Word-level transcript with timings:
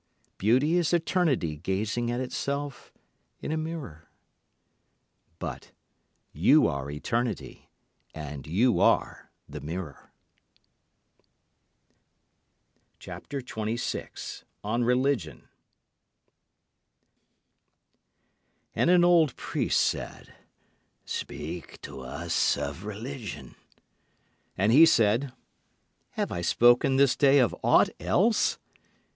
Beauty 0.39 0.77
is 0.77 0.93
eternity 0.93 1.57
gazing 1.57 2.09
at 2.09 2.19
itself 2.19 2.91
in 3.39 3.51
a 3.51 3.55
mirror. 3.55 4.09
But 5.37 5.73
you 6.31 6.65
are 6.65 6.89
eternity 6.89 7.69
and 8.11 8.47
you 8.47 8.79
are 8.79 9.29
the 9.47 9.61
mirror. 9.61 10.11
And 13.05 13.33
an 18.75 19.03
old 19.03 19.35
priest 19.35 19.79
said, 19.81 20.33
Speak 21.05 21.81
to 21.81 22.01
us 22.01 22.57
of 22.57 22.85
Religion. 22.85 23.53
And 24.57 24.71
he 24.71 24.87
said: 24.87 25.31
Have 26.13 26.31
I 26.31 26.41
spoken 26.41 26.95
this 26.95 27.15
day 27.15 27.37
of 27.37 27.55
aught 27.61 27.89
else? 27.99 28.57